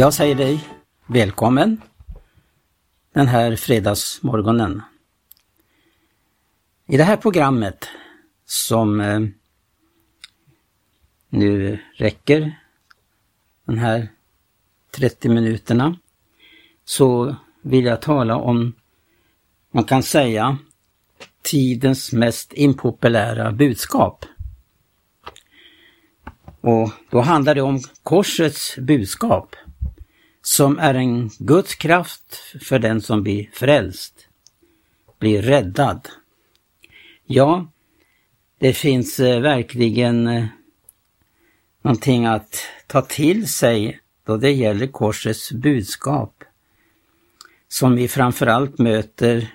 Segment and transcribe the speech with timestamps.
[0.00, 0.68] Jag säger dig
[1.06, 1.80] välkommen
[3.12, 4.82] den här fredagsmorgonen.
[6.86, 7.88] I det här programmet
[8.44, 9.20] som eh,
[11.28, 12.60] nu räcker
[13.64, 14.08] den här
[14.90, 15.96] 30 minuterna
[16.84, 18.72] så vill jag tala om,
[19.70, 20.58] man kan säga,
[21.42, 24.24] tidens mest impopulära budskap.
[26.60, 29.56] Och då handlar det om korsets budskap
[30.42, 34.28] som är en Guds kraft för den som blir frälst,
[35.18, 36.08] blir räddad.
[37.26, 37.66] Ja,
[38.58, 40.46] det finns eh, verkligen eh,
[41.82, 46.44] någonting att ta till sig då det gäller korsets budskap
[47.68, 49.54] som vi framförallt möter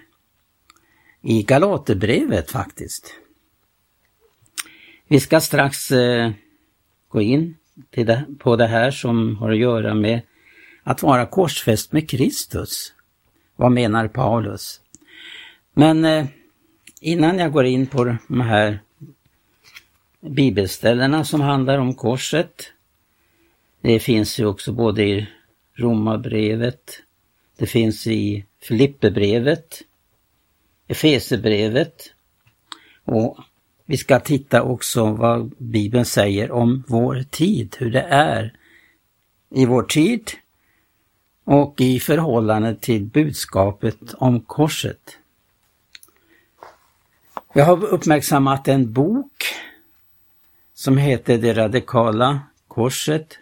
[1.21, 3.13] i Galaterbrevet faktiskt.
[5.07, 6.31] Vi ska strax eh,
[7.07, 7.57] gå in
[8.39, 10.21] på det här som har att göra med
[10.87, 12.93] att vara korsfäst med Kristus.
[13.55, 14.81] Vad menar Paulus?
[15.73, 16.25] Men eh,
[17.01, 18.79] innan jag går in på de här
[20.21, 22.71] bibelställena som handlar om korset.
[23.81, 25.27] Det finns ju också både i
[25.73, 27.01] Romarbrevet,
[27.57, 29.81] det finns i Filipperbrevet,
[30.87, 32.13] Efesebrevet
[33.05, 33.37] och
[33.85, 38.53] vi ska titta också vad Bibeln säger om vår tid, hur det är
[39.49, 40.31] i vår tid
[41.45, 45.17] och i förhållande till budskapet om korset.
[47.53, 49.43] Jag har uppmärksammat en bok
[50.73, 53.37] som heter Det radikala korset.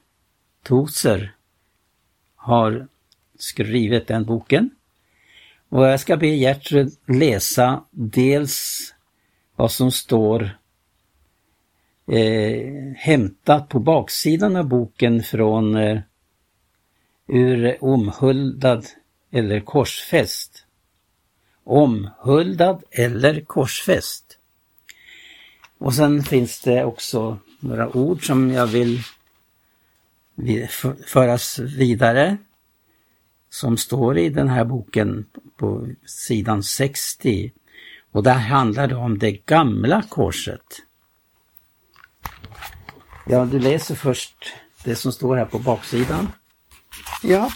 [0.64, 1.36] Toser
[2.36, 2.88] har
[3.40, 4.70] skrivit den boken.
[5.70, 8.80] Och jag ska be Gertrud läsa dels
[9.56, 10.58] vad som står
[12.08, 16.00] eh, hämtat på baksidan av boken från eh,
[17.28, 18.88] ur omhuldad
[19.32, 20.66] eller korsfäst.
[21.64, 24.38] Omhuldad eller korsfäst.
[25.78, 29.04] Och sen finns det också några ord som jag vill
[31.08, 32.38] föras vidare
[33.50, 35.26] som står i den här boken
[35.58, 37.52] på sidan 60.
[38.12, 40.82] Och där handlar det om det gamla korset.
[43.28, 44.36] Ja, du läser först
[44.84, 46.32] det som står här på baksidan.
[47.22, 47.52] Ja,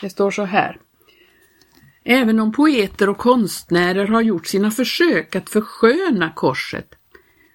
[0.00, 0.78] det står så här.
[2.04, 6.94] Även om poeter och konstnärer har gjort sina försök att försköna korset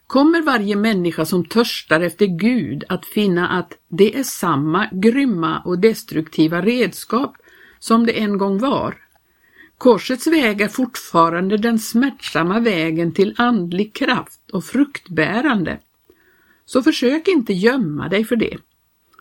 [0.09, 5.79] kommer varje människa som törstar efter Gud att finna att det är samma grymma och
[5.79, 7.37] destruktiva redskap
[7.79, 8.95] som det en gång var.
[9.77, 15.79] Korsets väg är fortfarande den smärtsamma vägen till andlig kraft och fruktbärande.
[16.65, 18.57] Så försök inte gömma dig för det.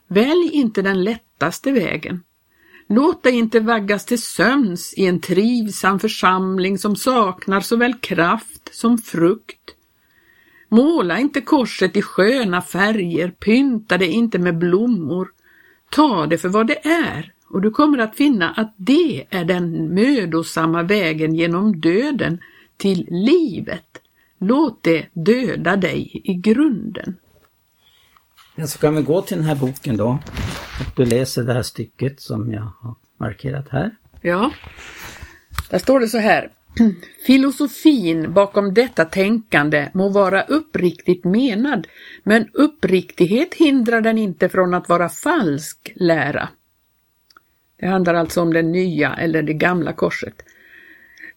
[0.08, 2.22] Välj inte den lättaste vägen.
[2.88, 8.98] Låt dig inte vaggas till sömns i en trivsam församling som saknar såväl kraft som
[8.98, 9.74] frukt.
[10.68, 15.28] Måla inte korset i sköna färger, pynta det inte med blommor.
[15.90, 19.94] Ta det för vad det är och du kommer att finna att det är den
[19.94, 22.40] mödosamma vägen genom döden
[22.76, 24.02] till livet.
[24.38, 27.16] Låt det döda dig i grunden.
[28.60, 30.08] Ja, så kan vi gå till den här boken då.
[30.80, 33.90] Och du läser det här stycket som jag har markerat här.
[34.20, 34.50] Ja,
[35.70, 36.50] där står det så här.
[37.26, 41.86] Filosofin bakom detta tänkande må vara uppriktigt menad,
[42.22, 46.48] men uppriktighet hindrar den inte från att vara falsk lära.
[47.80, 50.42] Det handlar alltså om det nya eller det gamla korset.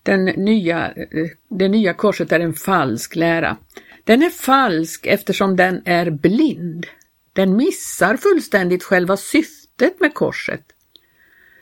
[0.04, 3.58] Den nya, eh, det nya korset är en falsk lära.
[4.04, 6.86] Den är falsk eftersom den är blind.
[7.34, 10.62] Den missar fullständigt själva syftet med korset.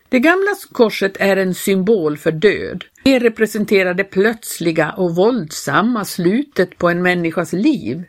[0.10, 2.86] Det gamla korset är en symbol för död.
[3.04, 8.04] Det representerar det plötsliga och våldsamma slutet på en människas liv.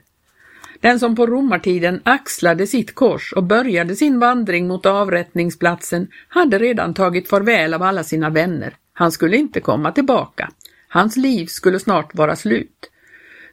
[0.81, 6.95] Den som på romartiden axlade sitt kors och började sin vandring mot avrättningsplatsen hade redan
[6.95, 8.75] tagit farväl av alla sina vänner.
[8.93, 10.51] Han skulle inte komma tillbaka.
[10.89, 12.91] Hans liv skulle snart vara slut.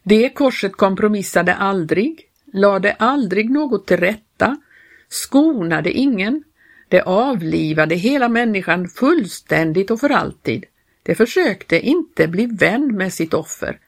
[0.03, 4.57] Det korset kompromissade aldrig, lade aldrig något till rätta,
[5.09, 6.44] skonade ingen,
[6.89, 10.65] det avlivade hela människan fullständigt och för alltid.
[11.03, 13.79] Det försökte inte bli vän med sitt offer.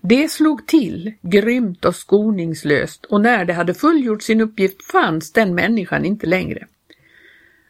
[0.00, 5.54] Det slog till, grymt och skoningslöst, och när det hade fullgjort sin uppgift fanns den
[5.54, 6.66] människan inte längre.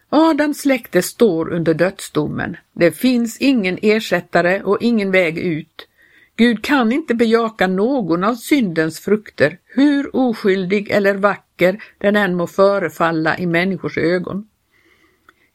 [0.08, 2.56] Adams släkte står under dödsdomen.
[2.72, 5.88] Det finns ingen ersättare och ingen väg ut.
[6.37, 12.46] Gud kan inte bejaka någon av syndens frukter, hur oskyldig eller vacker den än må
[12.46, 14.49] förefalla i människors ögon.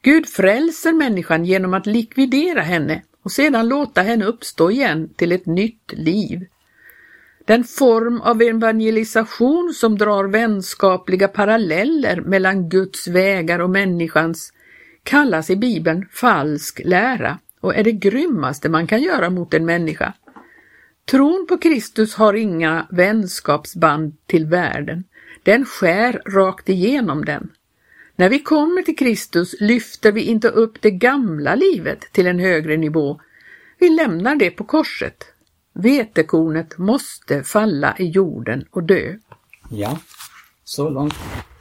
[0.02, 5.46] Gud frälser människan genom att likvidera henne och sedan låta henne uppstå igen till ett
[5.46, 6.46] nytt liv.
[7.46, 14.54] Den form av evangelisation som drar vänskapliga paralleller mellan Guds vägar och människans
[15.04, 20.14] kallas i Bibeln falsk lära och är det grymmaste man kan göra mot en människa.
[21.12, 25.04] Tron på Kristus har inga vänskapsband till världen.
[25.44, 27.50] Den skär rakt igenom den.
[28.16, 32.78] När vi kommer till Kristus lyfter vi inte upp det gamla livet till en högre
[32.78, 33.22] nivå.
[33.80, 35.26] Vi lämnar det på korset.
[35.74, 39.16] Vetekornet måste falla i jorden och dö.
[39.70, 40.00] Ja,
[40.64, 41.16] så långt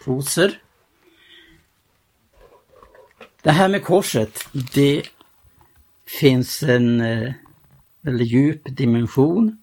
[0.04, 0.62] Foser.
[3.43, 5.02] Det här med korset, det
[6.06, 7.32] finns en eh,
[8.06, 9.58] eller väldigt djup dimension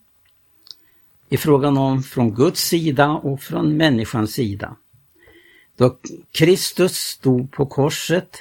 [1.29, 4.75] i frågan om från Guds sida och från människans sida.
[5.77, 5.97] Då
[6.31, 8.37] Kristus stod på korset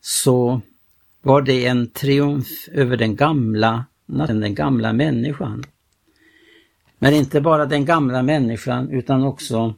[0.00, 0.60] så
[1.22, 5.64] var det en triumf över den gamla, den gamla människan.
[6.98, 9.74] Men inte bara den gamla människan utan också,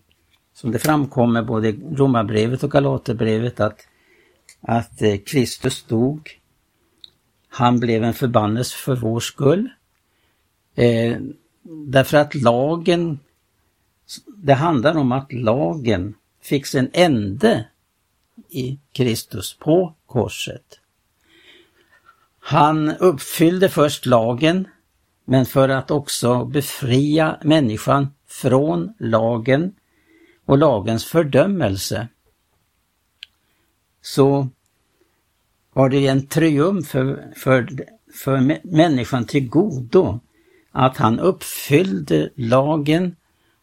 [0.55, 3.87] som det framkommer både i Romarbrevet och Galaterbrevet, att,
[4.61, 6.38] att eh, Kristus dog.
[7.49, 9.69] Han blev en förbannelse för vår skull.
[10.75, 11.17] Eh,
[11.63, 13.19] därför att lagen,
[14.27, 17.69] det handlar om att lagen fick sin ände
[18.49, 20.81] i Kristus på korset.
[22.41, 24.69] Han uppfyllde först lagen,
[25.25, 29.75] men för att också befria människan från lagen
[30.45, 32.09] och lagens fördömelse
[34.03, 34.49] så
[35.79, 37.69] var det en triumf för, för,
[38.15, 40.21] för människan till godo
[40.73, 43.17] att han uppfyllde lagen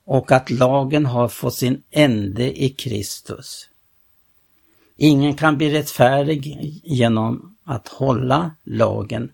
[0.05, 3.69] och att lagen har fått sin ände i Kristus.
[4.97, 9.31] Ingen kan bli rättfärdig genom att hålla lagen.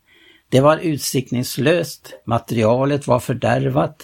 [0.50, 4.04] Det var utsiktningslöst, materialet var fördärvat.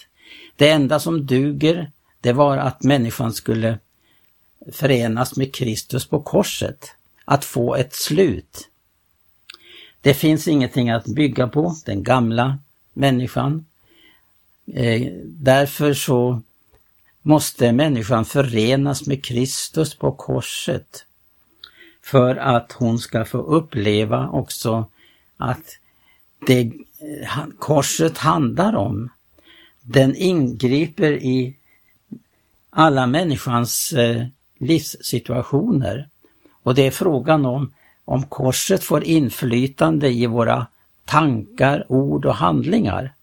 [0.56, 1.92] Det enda som duger,
[2.22, 3.80] det var att människan skulle
[4.72, 6.97] förenas med Kristus på korset,
[7.30, 8.70] att få ett slut.
[10.02, 12.60] Det finns ingenting att bygga på, den gamla
[12.94, 13.66] människan.
[14.74, 16.42] Eh, därför så
[17.22, 21.06] måste människan förenas med Kristus på korset
[22.02, 24.90] för att hon ska få uppleva också
[25.38, 25.80] att
[26.48, 29.10] det eh, korset handlar om.
[29.82, 31.56] Den ingriper i
[32.70, 34.26] alla människans eh,
[34.60, 36.10] livssituationer.
[36.68, 37.74] Och det är frågan om
[38.06, 40.68] om korset får inflytande i våra
[41.06, 43.14] tankar, ord och handlingar.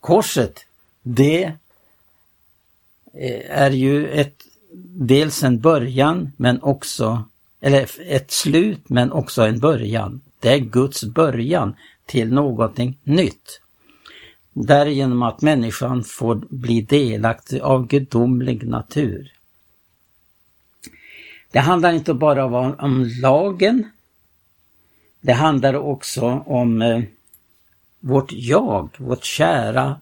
[0.00, 0.66] Korset,
[1.02, 1.44] det
[3.14, 4.44] eh, är ju ett,
[4.98, 7.24] dels en början men också,
[7.60, 10.20] eller ett slut men också en början.
[10.40, 11.74] Det är Guds början
[12.06, 13.60] till någonting nytt.
[14.52, 19.32] Därigenom att människan får bli delaktig av gudomlig natur.
[21.52, 23.90] Det handlar inte bara om, om lagen.
[25.20, 27.02] Det handlar också om eh,
[28.00, 30.00] vårt jag, vårt kära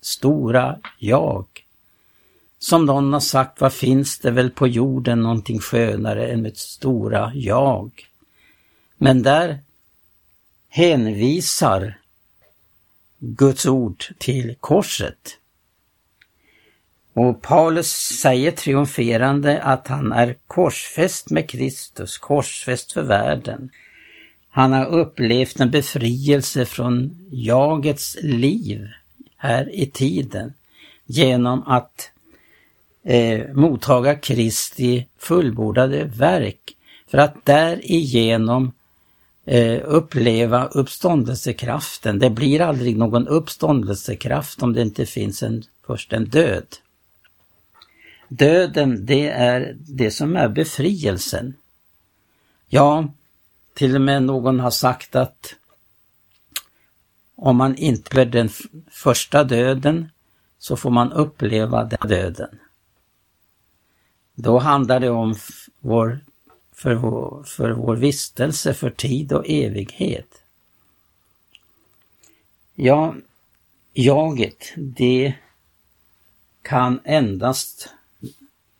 [0.00, 1.46] stora jag.
[2.58, 7.32] Som någon har sagt, vad finns det väl på jorden någonting skönare än mitt stora
[7.34, 7.90] jag?
[8.96, 9.58] Men där
[10.68, 11.98] hänvisar
[13.18, 15.38] Guds ord till korset.
[17.14, 23.70] Och Paulus säger triumferande att han är korsfäst med Kristus, korsfäst för världen.
[24.50, 28.88] Han har upplevt en befrielse från jagets liv
[29.36, 30.52] här i tiden
[31.06, 32.10] genom att
[33.04, 36.76] eh, mottaga Kristi fullbordade verk
[37.10, 38.72] för att därigenom
[39.46, 42.18] eh, uppleva uppståndelsekraften.
[42.18, 46.66] Det blir aldrig någon uppståndelsekraft om det inte finns en, först en död.
[48.32, 51.54] Döden, det är det som är befrielsen.
[52.68, 53.08] Ja,
[53.74, 55.54] till och med någon har sagt att
[57.34, 58.48] om man inte den
[58.90, 60.10] första döden
[60.58, 62.58] så får man uppleva den döden.
[64.34, 65.34] Då handlar det om
[65.80, 66.20] vår,
[66.72, 70.42] för, vår, för vår vistelse för tid och evighet.
[72.74, 73.14] Ja,
[73.92, 75.34] jaget, det
[76.62, 77.88] kan endast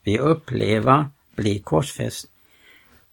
[0.02, 2.28] vi uppleva bli korsfäst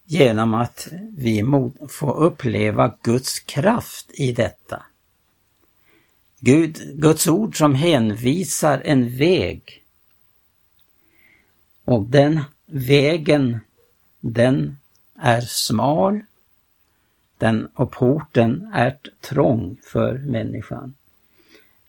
[0.04, 1.44] genom att vi
[1.88, 4.82] får uppleva Guds kraft i detta.
[6.40, 9.84] Gud, Guds ord som hänvisar en väg.
[11.84, 13.60] Och den vägen,
[14.20, 14.76] den
[15.14, 16.20] är smal
[17.40, 20.94] den och porten är trång för människan.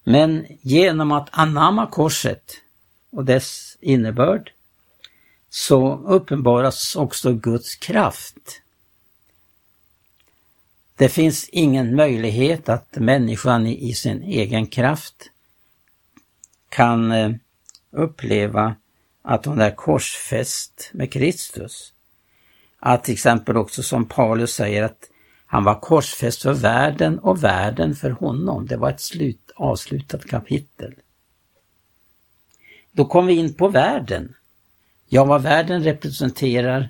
[0.03, 2.53] Men genom att anamma korset
[3.09, 4.51] och dess innebörd
[5.53, 8.61] så uppenbaras också Guds kraft.
[10.95, 15.29] Det finns ingen möjlighet att människan i sin egen kraft
[16.69, 17.31] kan eh,
[17.91, 18.75] uppleva
[19.21, 21.93] att hon är korsfäst med Kristus.
[22.79, 25.09] Att till exempel också som Paulus säger att
[25.45, 28.67] han var korsfäst för världen och världen för honom.
[28.67, 30.95] Det var ett slut, avslutat kapitel.
[32.91, 34.35] Då kom vi in på världen.
[35.13, 36.89] Ja, vad världen representerar,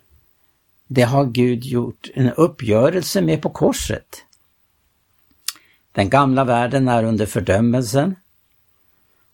[0.88, 4.26] det har Gud gjort en uppgörelse med på korset.
[5.92, 8.16] Den gamla världen är under fördömelsen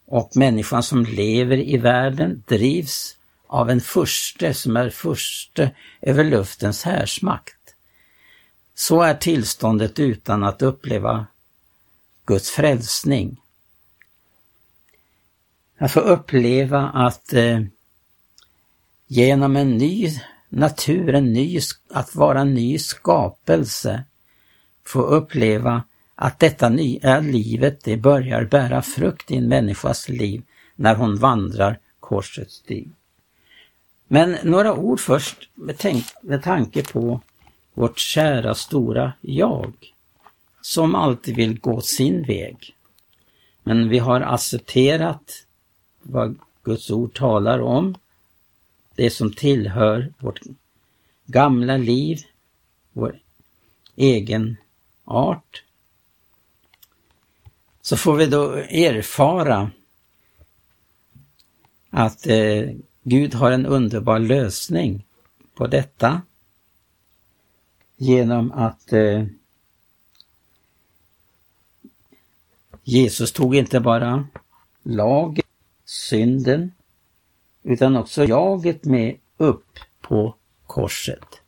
[0.05, 3.17] och människan som lever i världen drivs
[3.47, 7.75] av en furste som är furste över luftens härsmakt.
[8.75, 11.27] Så är tillståndet utan att uppleva
[12.25, 13.41] Guds frälsning.
[15.77, 17.61] Att få uppleva att eh,
[19.07, 20.09] genom en ny
[20.49, 21.59] natur, en ny,
[21.89, 24.03] att vara en ny skapelse,
[24.85, 25.83] få uppleva
[26.15, 30.43] att detta nya äh, livet det börjar bära frukt i en människas liv
[30.75, 32.91] när hon vandrar korsets stig.
[34.07, 37.21] Men några ord först med, med tanke på
[37.73, 39.73] vårt kära stora jag,
[40.61, 42.75] som alltid vill gå sin väg.
[43.63, 45.45] Men vi har accepterat
[46.01, 47.95] vad Guds ord talar om,
[48.97, 50.39] det som tillhör vårt
[51.25, 52.19] gamla liv,
[52.93, 53.19] vår
[53.95, 54.57] egen
[55.05, 55.63] art.
[57.81, 59.71] Så får vi då erfara
[61.89, 62.69] att eh,
[63.03, 65.05] Gud har en underbar lösning
[65.55, 66.21] på detta
[67.97, 69.25] genom att eh,
[72.83, 74.27] Jesus tog inte bara
[74.83, 75.45] lagen,
[75.85, 76.71] synden,
[77.67, 80.35] utan också jaget med upp på
[80.67, 81.41] korset.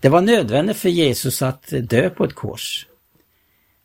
[0.00, 2.86] Det var nödvändigt för Jesus att dö på ett kors.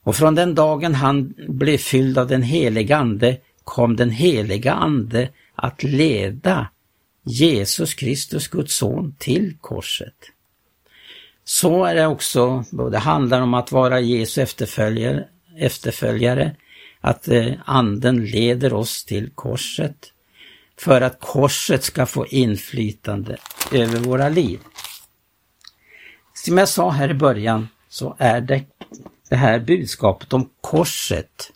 [0.04, 5.30] Och från den dagen han blev fylld av den heliga Ande kom den heliga Ande
[5.56, 6.68] att leda
[7.24, 10.16] Jesus Kristus, Guds son, till korset.
[11.44, 15.28] Så är det också, det handlar om att vara Jesu efterföljare,
[15.58, 16.56] efterföljare
[17.02, 20.14] att eh, anden leder oss till korset
[20.80, 23.38] för att korset ska få inflytande
[23.72, 24.60] över våra liv.
[26.34, 28.66] Som jag sa här i början så är det
[29.30, 31.52] det här budskapet om korset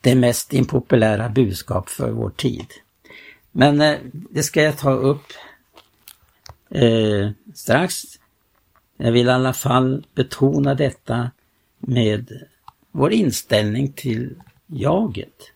[0.00, 2.66] det mest impopulära budskap för vår tid.
[3.52, 5.32] Men eh, det ska jag ta upp
[6.70, 8.02] eh, strax.
[8.96, 11.30] Jag vill i alla fall betona detta
[11.78, 12.42] med
[12.90, 14.34] vår inställning till
[14.66, 15.52] jaget.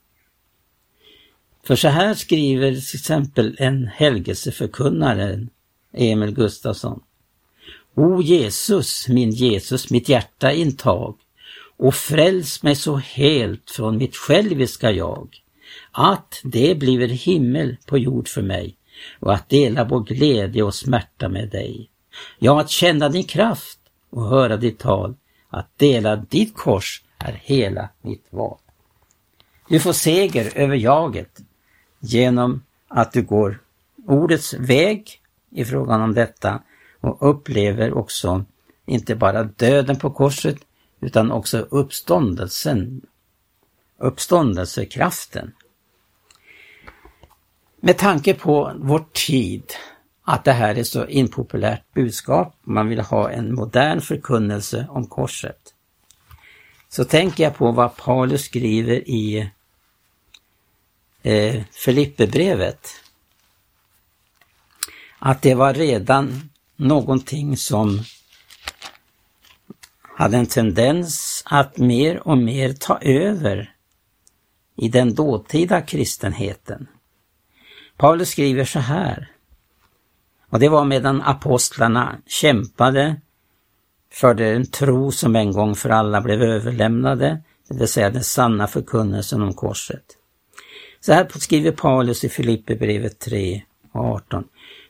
[1.64, 5.46] För så här skriver till exempel en helgelseförkunnare,
[5.92, 7.02] Emil Gustafsson.
[7.94, 11.16] O Jesus, min Jesus, mitt hjärta intag
[11.76, 15.28] och fräls mig så helt från mitt själviska jag,
[15.92, 18.76] att det bliver himmel på jord för mig
[19.20, 21.90] och att dela vår glädje och smärta med dig.
[22.38, 23.78] Ja, att känna din kraft
[24.10, 25.16] och höra ditt tal,
[25.48, 28.58] att dela ditt kors är hela mitt val.
[29.68, 31.40] Du får seger över jaget
[32.00, 33.58] genom att du går
[34.06, 36.62] ordets väg i frågan om detta
[37.00, 38.44] och upplever också
[38.86, 40.56] inte bara döden på korset
[41.00, 43.00] utan också uppståndelsen,
[43.98, 45.52] uppståndelsekraften.
[47.80, 49.64] Med tanke på vår tid,
[50.22, 55.74] att det här är så impopulärt budskap, man vill ha en modern förkunnelse om korset,
[56.88, 59.50] så tänker jag på vad Paulus skriver i
[61.22, 62.88] eh, Filipperbrevet.
[65.18, 68.00] Att det var redan någonting som
[70.16, 73.74] hade en tendens att mer och mer ta över
[74.76, 76.88] i den dåtida kristenheten.
[77.96, 79.30] Paulus skriver så här.
[80.48, 83.20] Och det var medan apostlarna kämpade
[84.12, 88.66] för den tro som en gång för alla blev överlämnade, det vill säga den sanna
[88.66, 90.04] förkunnelsen om korset.
[91.00, 94.44] Så här skriver Paulus i Filipperbrevet 3 och 18.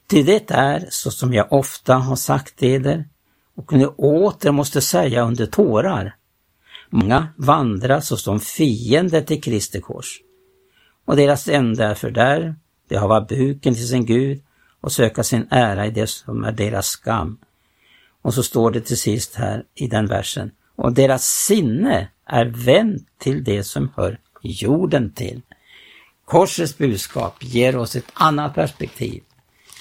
[0.06, 3.04] Ty det är så som jag ofta har sagt eder
[3.54, 6.16] och nu åter måste säga under tårar.
[6.90, 10.20] Många vandrar såsom fiender till Kristi kors.
[11.04, 12.54] Och deras ände är fördärv,
[12.88, 14.42] de hava buken till sin Gud
[14.80, 17.38] och söka sin ära i det som är deras skam.
[18.22, 23.08] Och så står det till sist här i den versen, och deras sinne är vänt
[23.18, 25.42] till det som hör jorden till.
[26.30, 29.22] Korsets budskap ger oss ett annat perspektiv.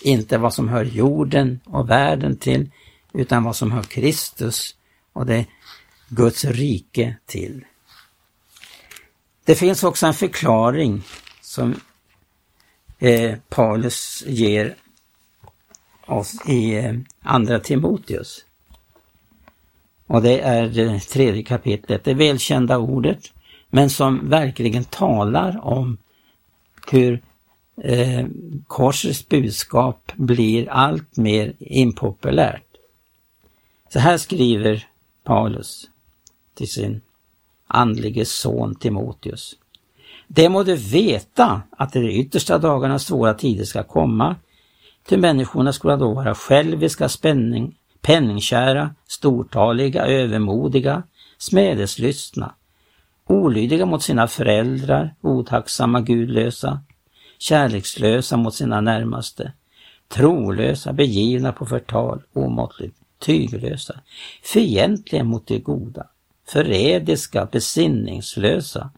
[0.01, 2.71] Inte vad som hör jorden och världen till,
[3.13, 4.75] utan vad som hör Kristus
[5.13, 5.45] och det
[6.07, 7.65] Guds rike till.
[9.45, 11.03] Det finns också en förklaring
[11.41, 11.75] som
[12.99, 14.75] eh, Paulus ger
[16.05, 18.45] oss i eh, Andra Timoteus.
[20.07, 23.33] Och det är det tredje kapitlet, det välkända ordet,
[23.69, 25.97] men som verkligen talar om
[26.91, 27.21] hur
[27.83, 28.25] eh,
[28.67, 32.63] korsets budskap blir allt mer impopulärt.
[33.93, 34.87] Så här skriver
[35.23, 35.89] Paulus
[36.53, 37.01] till sin
[37.67, 39.55] andlige son Timoteus.
[40.27, 44.35] Det må du veta att i de yttersta dagarna svåra tider ska komma,
[45.07, 51.03] till människorna skulle då vara själviska, spänning, penningkära, stortaliga, övermodiga,
[51.37, 52.53] smädeslystna,
[53.29, 56.81] olydiga mot sina föräldrar, otacksamma, gudlösa,
[57.37, 59.53] kärlekslösa mot sina närmaste,
[60.07, 63.99] trolösa, begivna på förtal, omåttligt, tyglösa,
[64.43, 66.07] fientliga mot det goda,
[66.47, 68.89] förrädiska, besinningslösa,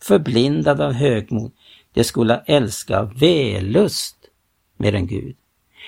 [0.00, 1.52] förblindade av högmod,
[1.92, 4.16] de skulle älska vällust
[4.76, 5.36] mer än Gud.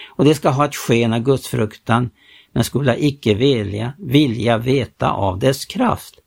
[0.08, 2.10] Och de ska ha ett sken av gudsfruktan,
[2.52, 6.20] men skola icke vilja, vilja veta av dess kraft.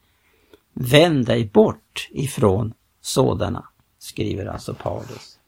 [0.81, 3.63] Vänd dig bort ifrån sådana,
[3.98, 5.39] skriver alltså Paulus.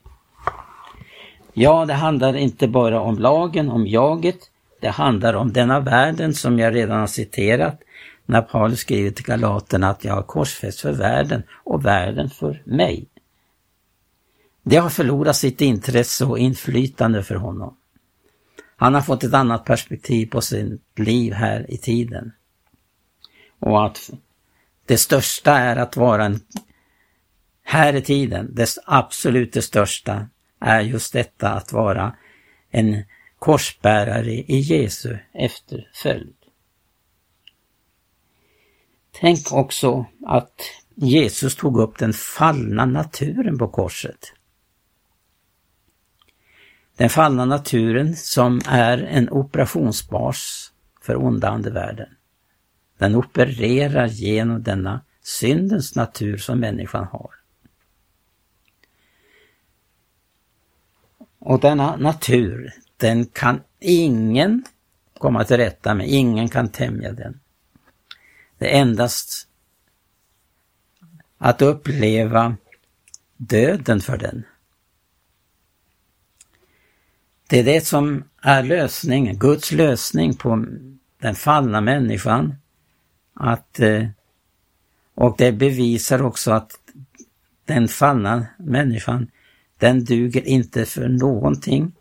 [1.53, 4.39] Ja, det handlar inte bara om lagen, om jaget.
[4.81, 7.81] Det handlar om denna världen som jag redan har citerat
[8.25, 13.07] när Paulus skriver till Galaterna att jag har korsfäst för världen och världen för mig.
[14.63, 17.77] Det har förlorat sitt intresse och inflytande för honom.
[18.75, 22.31] Han har fått ett annat perspektiv på sitt liv här i tiden.
[23.59, 24.11] Och att
[24.85, 26.39] det största är att vara en
[27.63, 30.27] här i tiden, det absolut det största
[30.59, 32.15] är just detta att vara
[32.69, 33.03] en
[33.39, 36.35] korsbärare i Jesu efterföljd.
[39.11, 40.61] Tänk också att
[40.95, 44.33] Jesus tog upp den fallna naturen på korset.
[46.97, 52.09] Den fallna naturen som är en operationsbas för onda andevärlden.
[53.01, 57.29] Den opererar genom denna syndens natur som människan har.
[61.39, 64.63] Och denna natur, den kan ingen
[65.17, 67.39] komma till rätta med, ingen kan tämja den.
[68.57, 69.47] Det är endast
[71.37, 72.55] att uppleva
[73.37, 74.43] döden för den.
[77.49, 80.65] Det är det som är lösningen, Guds lösning på
[81.17, 82.60] den fallna människan.
[83.33, 84.07] Att, eh,
[85.15, 86.71] och det bevisar också att
[87.65, 89.31] den fallna människan,
[89.77, 91.91] den duger inte för någonting.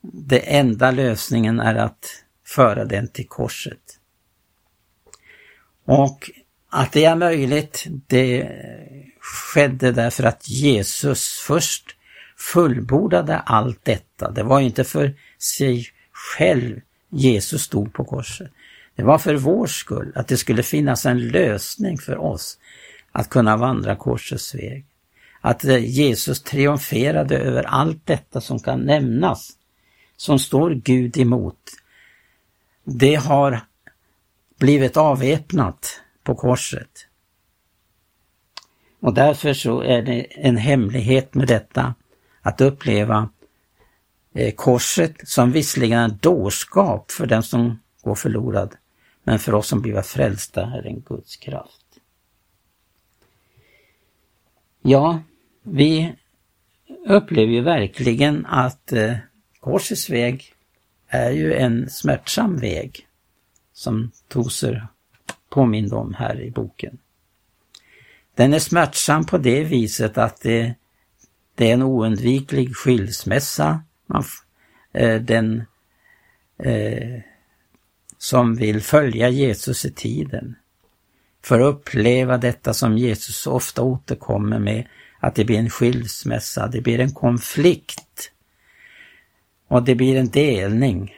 [0.00, 3.98] Det enda lösningen är att föra den till korset.
[5.84, 6.30] Och
[6.70, 8.50] att det är möjligt, det
[9.20, 11.96] skedde därför att Jesus först
[12.52, 14.30] fullbordade allt detta.
[14.30, 18.50] Det var inte för sig själv Jesus stod på korset.
[18.98, 22.58] Det var för vår skull, att det skulle finnas en lösning för oss
[23.12, 24.86] att kunna vandra korsets väg.
[25.40, 29.50] Att eh, Jesus triumferade över allt detta som kan nämnas,
[30.16, 31.58] som står Gud emot.
[32.84, 33.60] Det har
[34.58, 37.06] blivit avväpnat på korset.
[39.00, 41.94] Och därför så är det en hemlighet med detta
[42.42, 43.28] att uppleva
[44.34, 48.74] eh, korset som visserligen är dårskap för den som går förlorad,
[49.28, 51.98] men för oss som blivit frälsta är det en Guds kraft.
[54.82, 55.22] Ja,
[55.62, 56.14] vi
[57.06, 59.16] upplever ju verkligen att eh,
[59.60, 60.52] korsets väg
[61.08, 63.06] är ju en smärtsam väg
[63.72, 64.86] som Toser
[65.48, 66.98] påminde om här i boken.
[68.34, 70.74] Den är smärtsam på det viset att det
[71.54, 73.82] det är en oundviklig skilsmässa.
[74.06, 74.24] Man,
[74.92, 75.62] eh, den
[76.58, 77.20] eh,
[78.18, 80.56] som vill följa Jesus i tiden
[81.42, 84.88] för att uppleva detta som Jesus ofta återkommer med,
[85.20, 88.32] att det blir en skilsmässa, det blir en konflikt
[89.68, 91.14] och det blir en delning.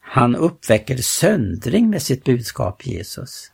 [0.00, 3.52] Han uppväcker söndring med sitt budskap Jesus.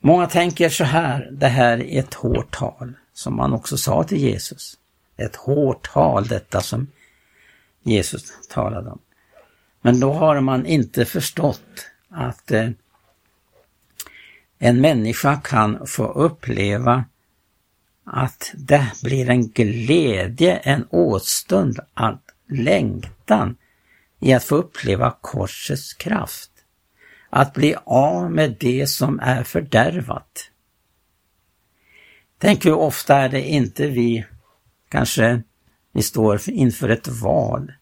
[0.00, 4.18] Många tänker så här, det här är ett hårt tal, som man också sa till
[4.18, 4.78] Jesus.
[5.16, 6.86] Ett hårt tal detta som
[7.84, 8.98] Jesus talade om.
[9.80, 12.70] Men då har man inte förstått att eh,
[14.58, 17.04] en människa kan få uppleva
[18.04, 22.18] att det blir en glädje, en åstund, en
[22.48, 23.56] längtan
[24.20, 26.50] i att få uppleva korsets kraft.
[27.30, 30.50] Att bli av med det som är fördärvat.
[32.38, 34.24] Tänk hur ofta är det inte vi,
[34.88, 35.42] kanske
[35.94, 37.72] ni står inför ett val.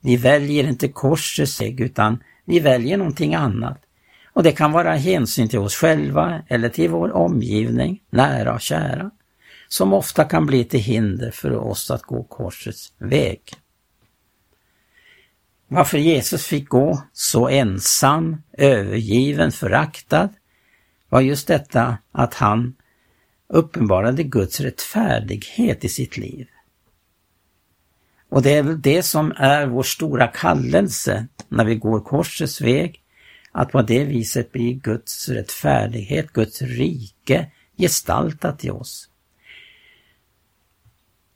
[0.00, 3.82] Ni väljer inte korsets väg utan ni väljer någonting annat.
[4.32, 9.10] Och det kan vara hänsyn till oss själva eller till vår omgivning, nära och kära,
[9.68, 13.40] som ofta kan bli till hinder för oss att gå korsets väg.
[15.68, 20.28] Varför Jesus fick gå så ensam, övergiven, föraktad
[21.08, 22.74] var just detta att han
[23.48, 26.46] uppenbarade Guds rättfärdighet i sitt liv.
[28.28, 33.02] Och det är väl det som är vår stora kallelse när vi går korsets väg,
[33.52, 39.08] att på det viset bli Guds rättfärdighet, Guds rike gestaltat i oss.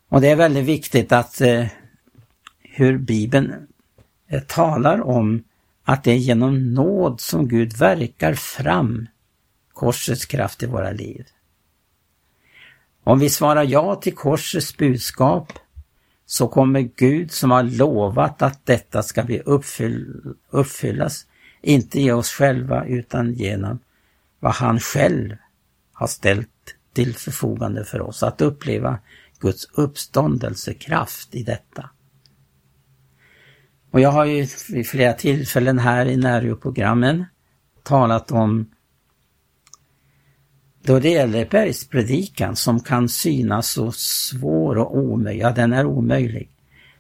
[0.09, 1.67] Och det är väldigt viktigt att eh,
[2.59, 3.55] hur Bibeln
[4.29, 5.45] eh, talar om
[5.85, 9.07] att det är genom nåd som Gud verkar fram
[9.73, 11.27] korsets kraft i våra liv.
[13.05, 15.53] Om vi svarar ja till korsets budskap
[16.27, 21.27] så kommer Gud som har lovat att detta ska bli uppfyll, uppfyllas,
[21.63, 23.79] inte ge oss själva utan genom
[24.41, 25.37] vad han själv
[25.93, 26.49] har ställt
[26.93, 28.99] till förfogande för oss, att uppleva
[29.41, 31.91] Guds uppståndelsekraft i detta.
[33.91, 37.25] Och jag har ju vid flera tillfällen här i närprogrammen
[37.83, 38.71] talat om
[40.85, 46.49] då det gäller bergspredikan som kan synas så svår och omöjlig, ja den är omöjlig.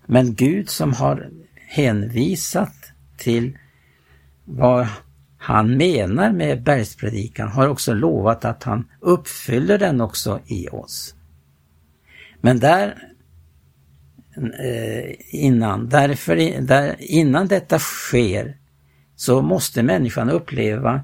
[0.07, 2.75] Men Gud som har hänvisat
[3.17, 3.59] till
[4.45, 4.87] vad
[5.39, 11.15] han menar med bergspredikan har också lovat att han uppfyller den också i oss.
[12.41, 13.09] Men där
[14.37, 18.57] eh, innan, därför, där, innan detta sker
[19.17, 21.01] så måste människan uppleva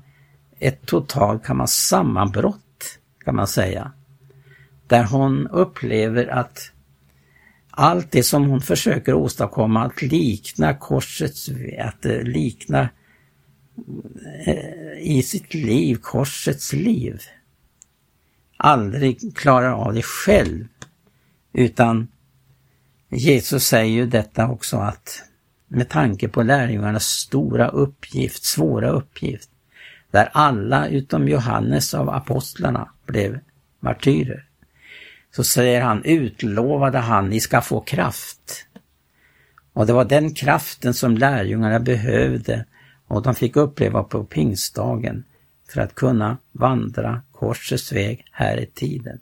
[0.59, 2.68] ett totalt kan man, sammanbrott
[3.29, 3.93] kan man säga.
[4.87, 6.73] Där hon upplever att
[7.71, 12.89] allt det som hon försöker åstadkomma, att likna korsets, att likna
[14.47, 17.21] eh, i sitt liv, korsets liv,
[18.57, 20.69] aldrig klarar av det själv.
[21.53, 22.09] Utan
[23.09, 25.23] Jesus säger ju detta också att
[25.67, 29.51] med tanke på lärjungarnas stora uppgift, svåra uppgift,
[30.11, 33.39] där alla utom Johannes av apostlarna blev
[33.81, 34.45] martyrer.
[35.31, 38.67] Så säger han, utlovade han, ni ska få kraft.
[39.73, 42.65] Och det var den kraften som lärjungarna behövde
[43.09, 45.25] och de fick uppleva på pingstdagen
[45.69, 49.21] för att kunna vandra korsets väg här i tiden.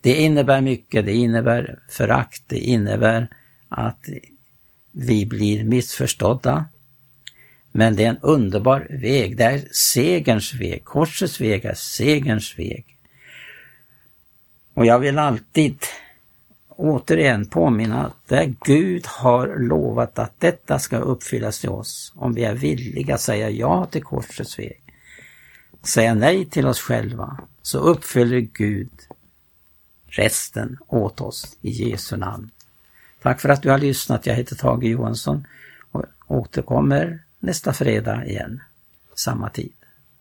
[0.00, 3.28] Det innebär mycket, det innebär förakt, det innebär
[3.68, 4.08] att
[4.92, 6.64] vi blir missförstådda,
[7.72, 9.36] men det är en underbar väg.
[9.36, 10.84] Det är segerns väg.
[10.84, 12.96] Korsets väg är segerns väg.
[14.74, 15.78] Och jag vill alltid
[16.68, 22.44] återigen påminna att där Gud har lovat att detta ska uppfyllas i oss, om vi
[22.44, 24.82] är villiga att säga ja till korsets väg,
[25.82, 28.90] säga nej till oss själva, så uppfyller Gud
[30.06, 32.50] resten åt oss i Jesu namn.
[33.22, 34.26] Tack för att du har lyssnat.
[34.26, 35.46] Jag heter Tage Johansson
[35.90, 38.60] och återkommer nästa fredag igen,
[39.14, 39.72] samma tid.